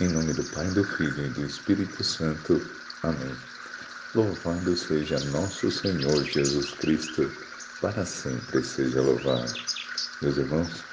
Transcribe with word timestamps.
Em 0.00 0.06
nome 0.06 0.32
do 0.32 0.44
Pai, 0.44 0.64
do 0.68 0.84
Filho 0.84 1.26
e 1.26 1.28
do 1.30 1.44
Espírito 1.44 2.04
Santo. 2.04 2.64
Amém. 3.02 3.36
Louvado 4.14 4.76
seja 4.76 5.18
nosso 5.32 5.72
Senhor 5.72 6.22
Jesus 6.22 6.70
Cristo, 6.74 7.28
para 7.80 8.06
sempre 8.06 8.62
seja 8.62 9.02
louvado. 9.02 9.52
Meus 10.22 10.36
irmãos, 10.36 10.84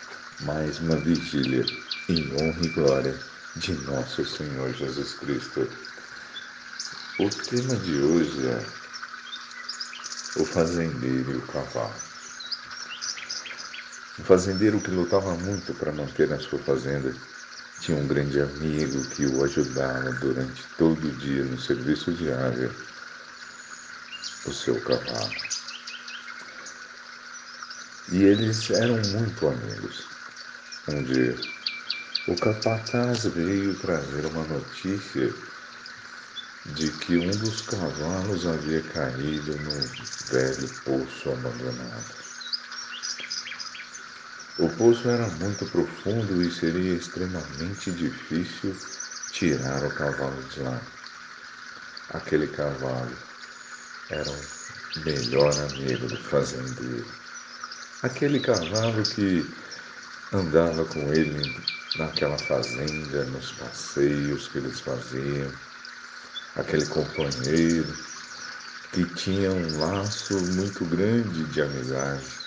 mais 0.41 0.79
uma 0.79 0.95
vigília 0.95 1.63
em 2.09 2.33
honra 2.33 2.59
e 2.63 2.69
glória 2.69 3.19
de 3.57 3.73
nosso 3.83 4.25
Senhor 4.25 4.73
Jesus 4.73 5.13
Cristo. 5.13 5.69
O 7.19 7.29
tema 7.29 7.75
de 7.75 7.99
hoje 7.99 8.47
é 8.47 8.65
o 10.41 10.45
fazendeiro 10.45 11.31
e 11.31 11.37
o 11.37 11.45
cavalo. 11.45 11.93
Um 14.19 14.23
fazendeiro 14.23 14.81
que 14.81 14.89
lutava 14.89 15.35
muito 15.35 15.75
para 15.75 15.91
manter 15.91 16.33
a 16.33 16.39
sua 16.39 16.57
fazenda 16.57 17.13
tinha 17.79 17.97
um 17.97 18.07
grande 18.07 18.39
amigo 18.39 19.03
que 19.09 19.25
o 19.25 19.43
ajudava 19.43 20.11
durante 20.13 20.63
todo 20.77 21.07
o 21.07 21.11
dia 21.17 21.43
no 21.43 21.59
serviço 21.59 22.11
diário, 22.13 22.73
o 24.45 24.53
seu 24.53 24.79
cavalo. 24.81 25.35
E 28.11 28.23
eles 28.23 28.69
eram 28.71 29.01
muito 29.13 29.47
amigos. 29.47 30.07
Um 30.87 31.03
dia, 31.03 31.35
o 32.27 32.35
capataz 32.35 33.25
veio 33.25 33.73
trazer 33.75 34.25
uma 34.27 34.43
notícia 34.45 35.33
de 36.67 36.89
que 36.91 37.17
um 37.17 37.31
dos 37.37 37.61
cavalos 37.61 38.45
havia 38.45 38.81
caído 38.81 39.55
num 39.57 39.87
velho 40.31 40.69
poço 40.83 41.29
abandonado. 41.29 42.34
Poço 44.77 45.07
era 45.09 45.25
muito 45.27 45.65
profundo 45.67 46.43
e 46.43 46.51
seria 46.51 46.97
extremamente 46.97 47.91
difícil 47.91 48.75
tirar 49.31 49.81
o 49.85 49.89
cavalo 49.91 50.41
de 50.49 50.59
lá. 50.59 50.81
Aquele 52.09 52.47
cavalo 52.47 53.15
era 54.09 54.29
o 54.29 54.99
melhor 55.05 55.53
amigo 55.53 56.09
do 56.09 56.17
fazendeiro. 56.17 57.07
Aquele 58.03 58.41
cavalo 58.41 59.01
que 59.15 59.49
andava 60.33 60.83
com 60.83 61.13
ele 61.13 61.55
naquela 61.97 62.37
fazenda, 62.37 63.23
nos 63.23 63.53
passeios 63.53 64.49
que 64.49 64.57
eles 64.57 64.81
faziam. 64.81 65.51
Aquele 66.57 66.85
companheiro 66.87 67.87
que 68.91 69.05
tinha 69.05 69.51
um 69.51 69.79
laço 69.79 70.33
muito 70.33 70.83
grande 70.83 71.45
de 71.45 71.61
amizade 71.61 72.44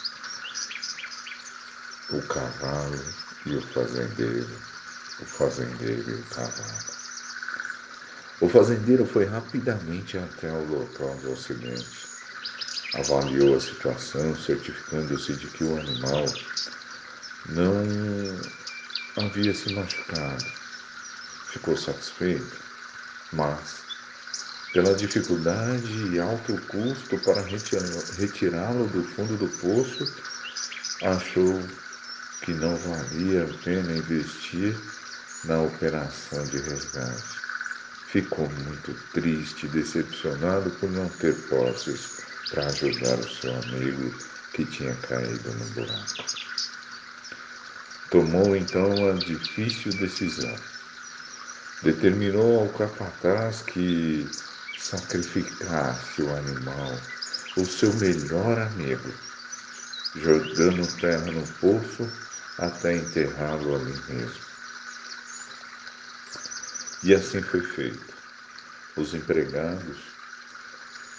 o 2.11 2.23
cavalo 2.23 3.05
e 3.45 3.55
o 3.55 3.61
fazendeiro, 3.61 4.49
o 5.21 5.27
fazendeiro 5.27 6.11
e 6.11 6.15
o 6.15 6.25
cavalo. 6.25 6.99
O 8.41 8.49
fazendeiro 8.49 9.05
foi 9.05 9.25
rapidamente 9.25 10.17
até 10.17 10.51
o 10.51 10.65
local 10.65 11.15
do 11.17 11.33
acidente. 11.33 12.07
Avaliou 12.95 13.57
a 13.57 13.61
situação, 13.61 14.35
certificando-se 14.37 15.35
de 15.35 15.49
que 15.49 15.65
o 15.65 15.79
animal 15.79 16.25
não 17.51 17.85
havia 19.17 19.53
se 19.53 19.71
machucado. 19.71 20.45
Ficou 21.49 21.77
satisfeito, 21.77 22.57
mas, 23.33 23.83
pela 24.73 24.95
dificuldade 24.95 26.09
e 26.09 26.19
alto 26.19 26.57
custo 26.69 27.19
para 27.19 27.43
retirá-lo 28.17 28.87
do 28.87 29.03
fundo 29.03 29.37
do 29.37 29.49
poço, 29.59 30.07
achou 31.03 31.61
que 32.49 32.55
não 32.55 32.75
valia 32.77 33.45
a 33.45 33.63
pena 33.63 33.93
investir 33.93 34.75
na 35.45 35.61
operação 35.61 36.43
de 36.47 36.57
resgate. 36.57 37.43
Ficou 38.07 38.49
muito 38.49 38.95
triste 39.13 39.67
e 39.67 39.69
decepcionado 39.69 40.71
por 40.81 40.91
não 40.91 41.07
ter 41.11 41.35
posses 41.51 42.23
para 42.49 42.65
ajudar 42.69 43.19
o 43.19 43.29
seu 43.29 43.55
amigo 43.55 44.15
que 44.55 44.65
tinha 44.65 44.95
caído 44.95 45.53
no 45.53 45.65
buraco. 45.75 46.25
Tomou 48.11 48.57
então 48.57 49.11
a 49.11 49.13
difícil 49.13 49.93
decisão. 49.99 50.57
Determinou 51.83 52.61
ao 52.61 52.69
capataz 52.71 53.61
que 53.61 54.27
sacrificasse 54.79 56.23
o 56.23 56.35
animal, 56.35 56.99
o 57.59 57.67
seu 57.67 57.93
melhor 57.97 58.59
amigo, 58.59 59.13
jogando 60.17 60.99
terra 60.99 61.31
no 61.31 61.47
poço 61.61 62.11
até 62.59 62.97
enterrá-lo 62.97 63.77
ali 63.77 63.95
mesmo. 64.09 64.49
E 67.05 67.15
assim 67.15 67.41
foi 67.41 67.63
feito. 67.63 68.15
Os 68.97 69.15
empregados, 69.15 69.99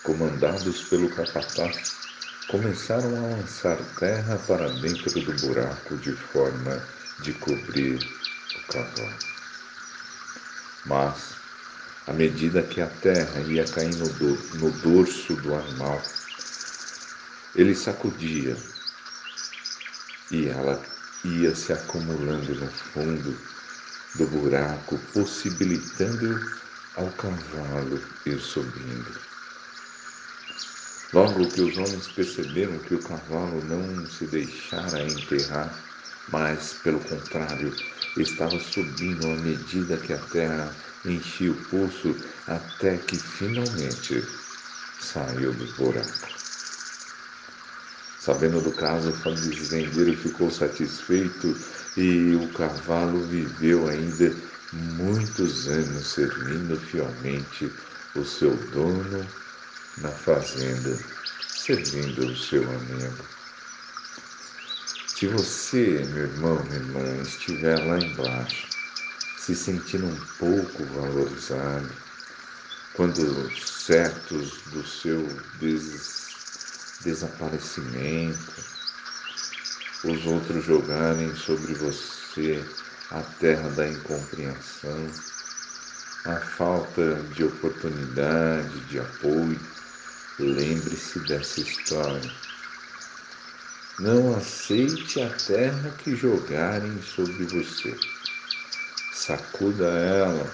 comandados 0.04 0.82
pelo 0.90 1.10
capataz, 1.10 1.96
começaram 2.50 3.16
a 3.16 3.38
lançar 3.38 3.78
terra 3.98 4.38
para 4.46 4.68
dentro 4.68 5.22
do 5.22 5.32
buraco 5.48 5.98
de 5.98 6.12
forma 6.12 6.86
de 7.20 7.34
cobrir 7.34 7.96
o 7.96 8.74
cavalo. 8.74 9.18
Mas, 10.86 11.36
à 12.08 12.12
medida 12.12 12.64
que 12.64 12.82
a 12.82 12.88
terra 12.88 13.40
ia 13.42 13.66
caindo 13.66 14.10
do, 14.18 14.58
no 14.58 14.72
dorso 14.82 15.36
do 15.36 15.56
animal, 15.56 16.02
ele 17.56 17.74
sacudia 17.74 18.58
e 20.32 20.48
ela 20.48 20.82
ia 21.24 21.53
se 21.53 21.74
acumulando 21.74 22.56
no 22.56 22.68
fundo 22.72 23.38
do 24.16 24.28
buraco, 24.28 24.97
possibilitando 25.13 26.40
ao 26.96 27.12
cavalo 27.12 28.02
ir 28.25 28.40
subindo. 28.40 29.12
Logo 31.12 31.50
que 31.52 31.62
os 31.62 31.78
homens 31.78 32.08
perceberam 32.08 32.78
que 32.79 32.94
o 32.94 33.02
cavalo 33.02 33.63
não 33.63 34.08
se 34.09 34.25
deixara 34.25 35.03
enterrar, 35.08 35.84
mas, 36.31 36.74
pelo 36.74 37.00
contrário, 37.00 37.74
estava 38.16 38.59
subindo 38.59 39.25
à 39.25 39.35
medida 39.35 39.97
que 39.97 40.13
a 40.13 40.19
terra 40.19 40.75
enchia 41.03 41.52
o 41.52 41.56
poço, 41.66 42.16
até 42.46 42.97
que 42.97 43.18
finalmente 43.18 44.24
saiu 45.00 45.52
do 45.53 45.66
buraco. 45.74 46.39
Sabendo 48.29 48.62
do 48.62 48.72
caso, 48.72 49.09
o 49.09 49.13
fazendeiro 49.13 50.16
ficou 50.16 50.51
satisfeito 50.51 51.56
e 51.97 52.35
o 52.35 52.47
cavalo 52.53 53.22
viveu 53.22 53.90
ainda 53.90 54.31
muitos 54.72 55.67
anos 55.67 56.06
servindo 56.06 56.78
fielmente 56.78 57.72
o 58.16 58.23
seu 58.23 58.56
dono 58.72 59.25
na 59.97 60.09
fazenda, 60.09 60.95
servindo 61.47 62.28
o 62.28 62.35
seu 62.38 62.62
amigo. 62.62 63.25
Se 65.07 65.25
você, 65.25 66.06
meu 66.13 66.25
irmão, 66.25 66.63
minha 66.66 66.75
irmã, 66.75 67.23
estiver 67.23 67.84
lá 67.84 67.97
embaixo, 67.97 68.67
se 69.40 69.56
sentindo 69.56 70.06
um 70.06 70.19
pouco 70.38 70.84
valorizado, 70.94 71.90
quando 72.94 73.50
certos 73.57 74.61
do 74.72 74.85
seu 74.85 75.28
des 75.59 76.28
desaparecimento, 77.02 78.54
os 80.04 80.26
outros 80.26 80.66
jogarem 80.66 81.36
sobre 81.36 81.74
você 81.74 82.64
a 83.12 83.22
terra 83.40 83.70
da 83.70 83.88
incompreensão, 83.88 85.08
a 86.26 86.36
falta 86.38 87.16
de 87.34 87.44
oportunidade, 87.44 88.80
de 88.82 89.00
apoio. 89.00 89.59
Lembre-se 90.40 91.20
dessa 91.28 91.59
história. 91.59 92.32
Não 94.00 94.36
aceite 94.36 95.22
a 95.22 95.30
terra 95.30 95.92
que 95.98 96.16
jogarem 96.16 97.02
sobre 97.02 97.46
você. 97.46 97.98
Sacuda 99.14 99.86
ela 99.86 100.50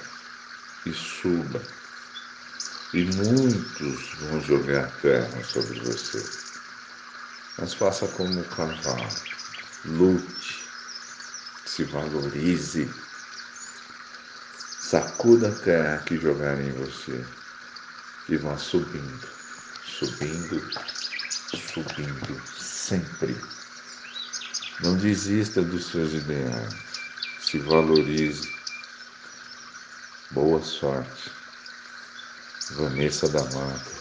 e 0.86 0.94
suba 0.94 1.62
e 2.96 3.04
muitos 3.04 4.14
vão 4.22 4.40
jogar 4.42 4.90
terra 5.02 5.44
sobre 5.44 5.78
você. 5.82 6.45
Mas 7.58 7.74
faça 7.74 8.08
como 8.10 8.42
o 8.42 8.50
cavalo, 8.50 9.10
lute, 9.86 10.68
se 11.66 11.86
valorize, 11.86 12.94
sacuda 14.82 15.50
a 15.50 15.56
terra 15.56 16.04
que 16.04 16.18
jogarem 16.18 16.68
em 16.68 16.74
você 16.74 17.26
e 18.28 18.36
vá 18.38 18.58
subindo, 18.58 19.28
subindo, 19.84 20.62
subindo 21.54 22.42
sempre. 22.58 23.38
Não 24.82 24.98
desista 24.98 25.62
dos 25.62 25.86
seus 25.86 26.14
ideais, 26.14 26.74
se 27.40 27.58
valorize. 27.60 28.54
Boa 30.32 30.62
sorte. 30.62 31.32
Vanessa 32.72 33.30
da 33.30 33.44
Mata, 33.44 33.92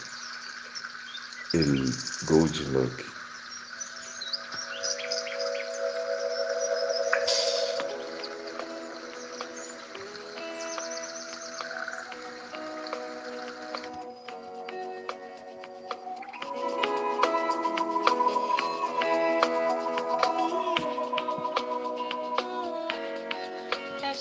El 1.53 1.85
Gold 2.25 2.63
Luck. 2.71 3.14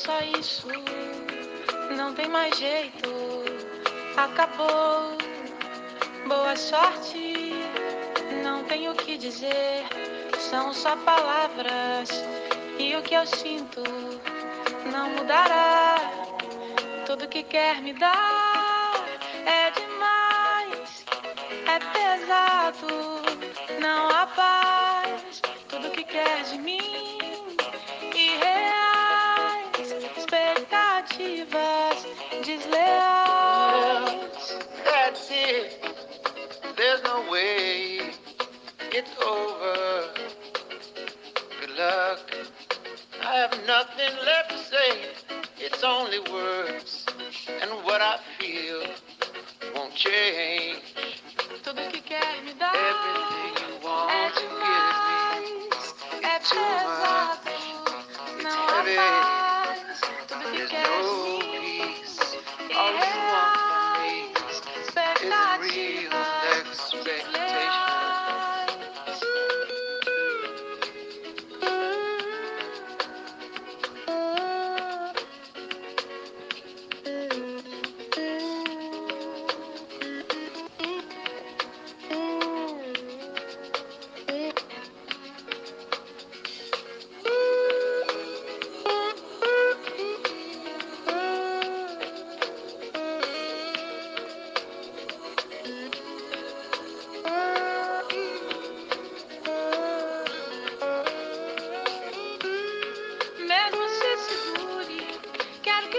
Só 0.04 0.20
isso. 0.38 0.68
Não 1.96 2.12
tem 2.12 2.28
mais 2.28 2.56
jeito. 2.58 3.10
Acabou. 4.16 5.16
Boa 6.28 6.54
sorte. 6.56 7.54
Não 8.42 8.64
tenho 8.64 8.92
o 8.92 8.94
que 8.94 9.16
dizer. 9.16 9.84
São 10.38 10.74
só 10.74 10.94
palavras. 10.96 12.10
E 12.78 12.94
o 12.96 13.02
que 13.02 13.14
eu 13.14 13.24
sinto 13.26 13.82
não 14.92 15.08
mudará. 15.10 15.96
Tudo 17.06 17.26
que 17.26 17.42
quer 17.42 17.80
me 17.80 17.94
dar 17.94 18.92
é 19.46 19.70
demais. 19.70 21.04
É 21.66 21.78
pesado. 21.94 22.88
Não 23.80 24.10
há 24.10 24.26
paz. 24.26 25.40
Tudo 25.68 25.90
que 25.90 26.04
quer 26.04 26.42
de 26.42 26.58
mim. 26.58 27.23
Expectativas 30.54 32.06
desleais. 32.44 34.14
That's 34.84 35.28
it. 35.30 35.84
There's 36.76 37.02
no 37.02 37.28
way 37.28 38.12
it's 38.92 39.10
over. 39.26 40.10
Good 41.60 41.70
luck. 41.76 42.20
I 43.20 43.34
have 43.34 43.66
nothing 43.66 44.14
left 44.24 44.50
to 44.50 44.58
say. 44.58 45.10
It's 45.58 45.82
only 45.82 46.20
words. 46.30 47.04
And 47.60 47.70
what 47.84 48.00
I 48.00 48.18
feel 48.38 48.82
won't 49.74 49.94
change. 49.94 50.78
Tudo 51.64 51.82
que 51.90 52.00
quer 52.00 52.42
me 52.44 52.52
dar 52.54 52.72
Everything 52.76 53.54
you 53.66 53.74
é 53.74 53.86
want 53.88 54.34
to 54.34 54.40
give 54.40 54.52
me. 54.52 56.28
É 56.28 56.36
It's 56.36 56.50
pesado. 56.50 57.50
Não 58.42 58.74
heavy. 58.84 59.44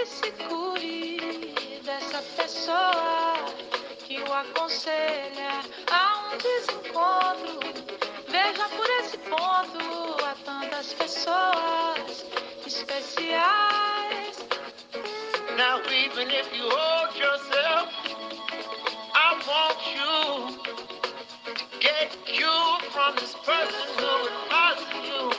Se 0.05 0.31
cure 0.47 1.53
dessa 1.83 2.21
pessoa 2.37 3.35
que 4.05 4.21
o 4.21 4.33
aconselha 4.33 5.61
a 5.91 6.33
um 6.33 6.37
desencontro. 6.37 7.59
Veja 8.27 8.69
por 8.69 8.89
esse 8.99 9.17
ponto 9.17 10.25
há 10.25 10.35
tantas 10.45 10.93
pessoas 10.93 12.25
especiais. 12.65 14.45
Now, 15.57 15.79
even 15.89 16.29
if 16.29 16.53
you 16.53 16.69
hold 16.69 17.15
yourself, 17.15 17.89
I 19.15 19.33
want 19.47 19.79
you 19.95 20.57
to 21.45 21.79
get 21.79 22.15
you 22.27 22.89
from 22.91 23.15
this 23.15 23.33
person 23.43 23.87
who 23.97 24.29
causing 24.49 25.03
you. 25.05 25.31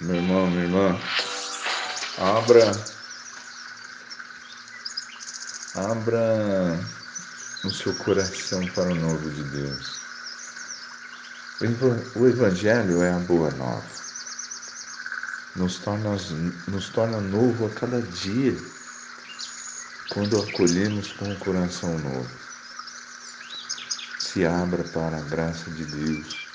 Meu 0.00 0.16
irmão, 0.16 0.50
minha 0.50 0.62
irmã, 0.62 0.98
abra, 2.18 2.72
abra 5.74 6.80
o 7.66 7.70
seu 7.70 7.94
coração 7.96 8.66
para 8.68 8.90
o 8.90 8.94
novo 8.94 9.28
de 9.28 9.42
Deus. 9.44 10.00
O 11.60 11.64
eva- 11.66 12.02
O 12.14 12.26
Evangelho 12.26 13.02
é 13.02 13.10
a 13.10 13.18
boa 13.18 13.50
nova. 13.50 13.86
Nos 15.54 15.78
torna, 15.78 16.16
nos 16.68 16.88
torna 16.88 17.20
novo 17.20 17.66
a 17.66 17.70
cada 17.70 18.00
dia 18.00 18.56
quando 20.08 20.38
acolhemos 20.38 21.12
com 21.12 21.30
o 21.30 21.36
coração 21.36 21.98
novo. 21.98 22.30
Se 24.18 24.46
abra 24.46 24.82
para 24.82 25.18
a 25.18 25.20
graça 25.20 25.70
de 25.70 25.84
Deus. 25.84 26.49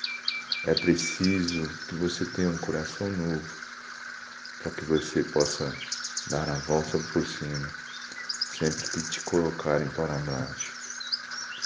É 0.68 0.74
preciso 0.74 1.68
que 1.88 1.96
você 1.96 2.26
tenha 2.26 2.50
um 2.50 2.58
coração 2.58 3.08
novo 3.12 3.44
para 4.58 4.72
que 4.72 4.84
você 4.86 5.24
possa 5.24 5.72
dar 6.28 6.50
a 6.50 6.58
volta 6.58 6.98
por 7.14 7.24
cima 7.24 7.70
sempre 8.50 8.88
que 8.88 9.02
te 9.10 9.22
colocarem 9.22 9.88
para 9.90 10.18
baixo. 10.18 10.74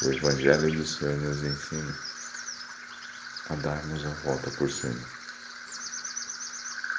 O 0.04 0.10
Evangelho 0.10 0.74
do 0.74 0.86
Senhor 0.86 1.16
nos 1.18 1.44
ensina 1.44 1.94
a 3.50 3.56
darmos 3.56 4.06
a 4.06 4.10
volta 4.16 4.50
por 4.52 4.70
cima. 4.70 5.00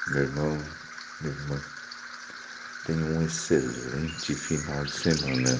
Meu 0.08 0.22
irmão, 0.22 0.58
minha 1.20 1.34
irmã, 1.34 1.60
tenha 2.86 3.04
um 3.04 3.22
excelente 3.22 4.34
final 4.34 4.84
de 4.84 4.92
semana. 4.92 5.58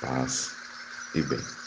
Paz 0.00 0.54
e 1.14 1.22
bem. 1.22 1.61